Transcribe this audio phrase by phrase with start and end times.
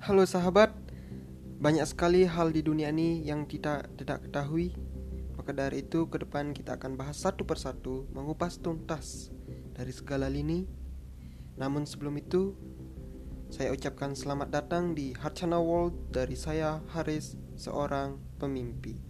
[0.00, 0.72] Halo sahabat,
[1.60, 4.72] banyak sekali hal di dunia ini yang kita tidak ketahui.
[5.36, 9.28] Maka dari itu, ke depan kita akan bahas satu persatu, mengupas tuntas
[9.76, 10.64] dari segala lini.
[11.60, 12.56] Namun sebelum itu,
[13.52, 19.09] saya ucapkan selamat datang di Harchana World dari saya Haris, seorang pemimpi.